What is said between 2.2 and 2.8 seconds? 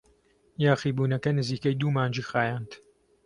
خایاند.